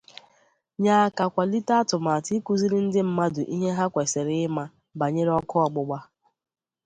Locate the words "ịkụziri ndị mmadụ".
2.37-3.41